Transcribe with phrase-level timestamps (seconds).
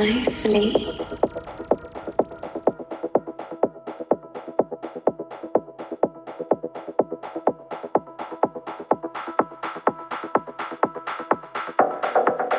[0.00, 0.72] Sleep.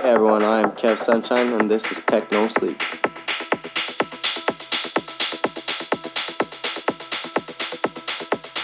[0.01, 2.79] Hey everyone, I am Kev Sunshine and this is Techno Sleep.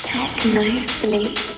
[0.04, 1.56] Techno sleep.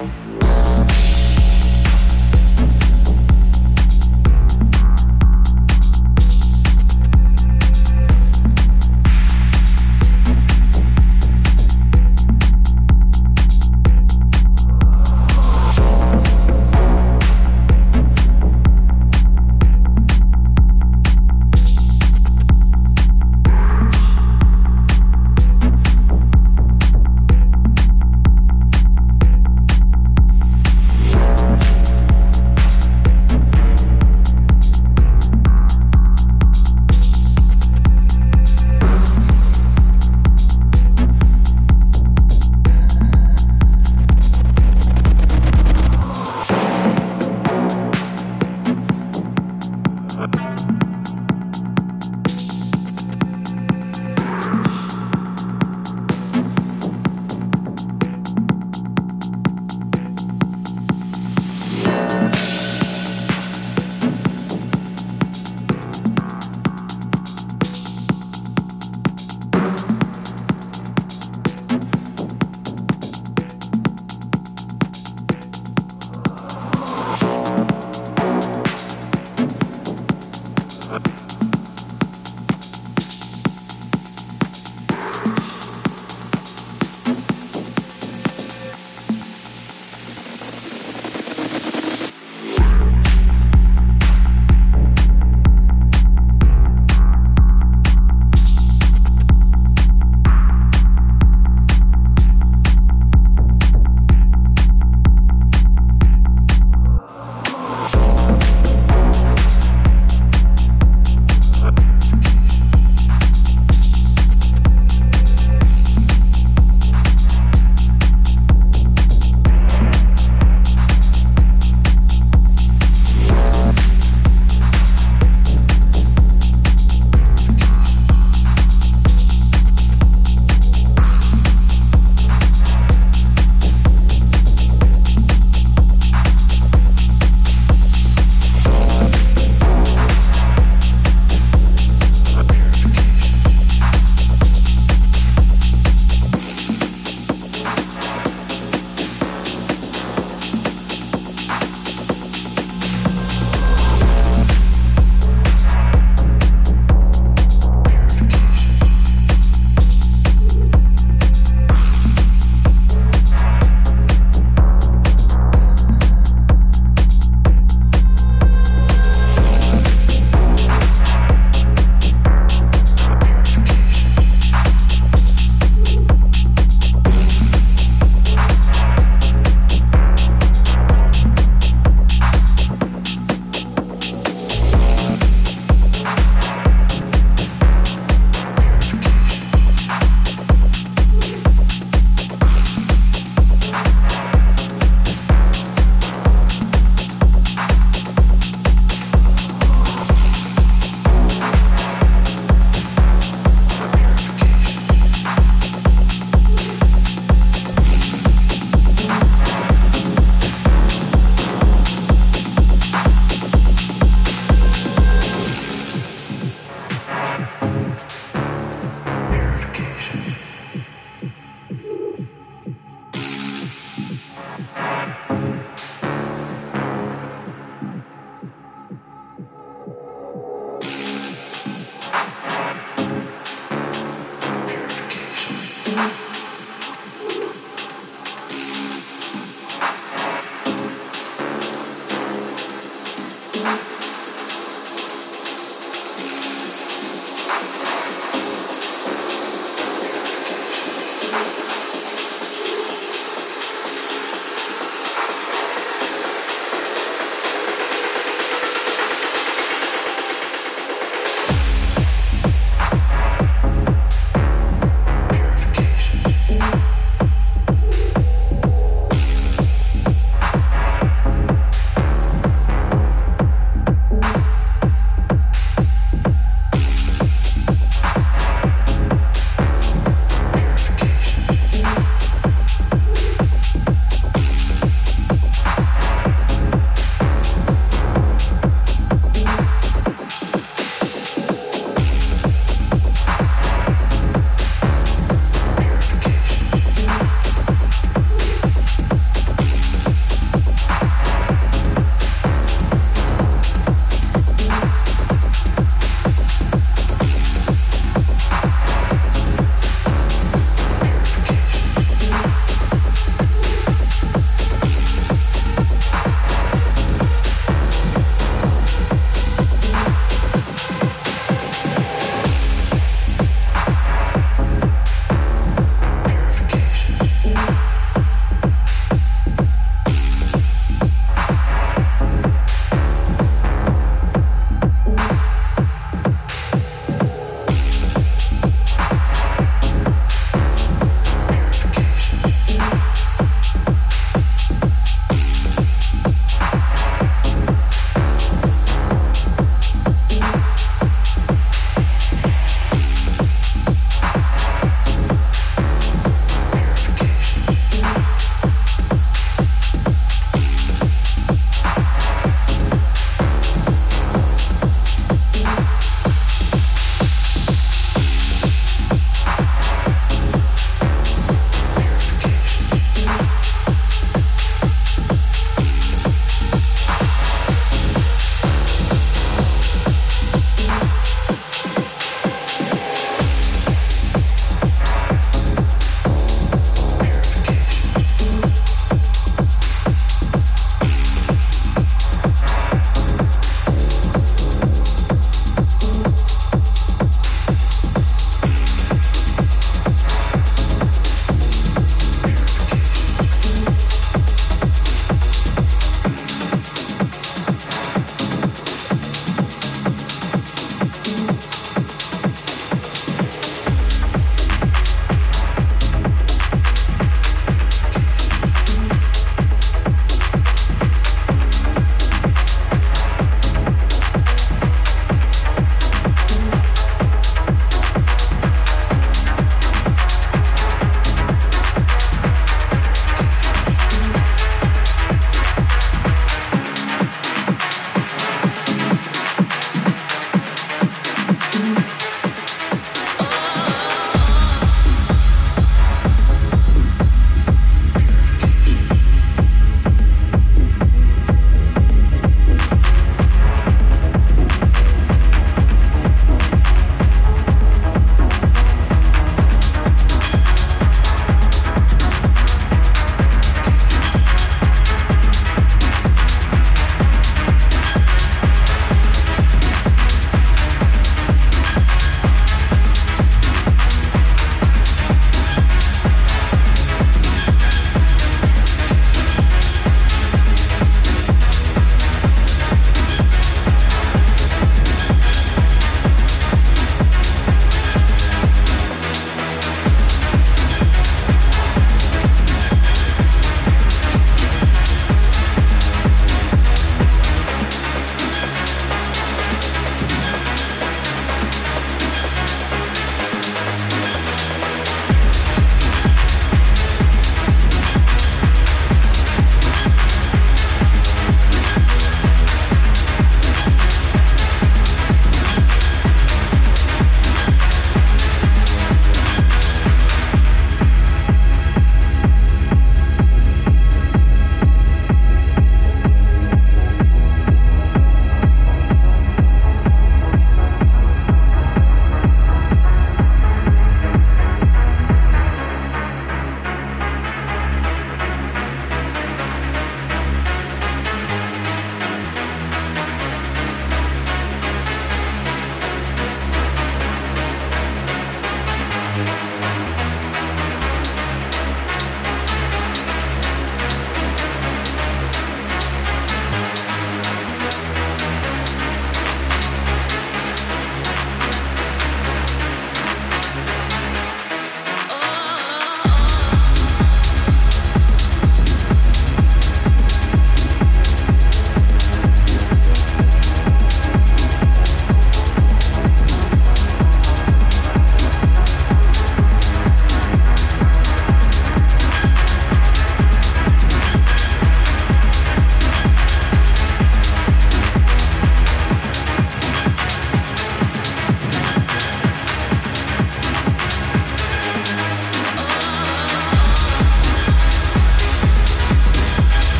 [0.00, 0.69] Música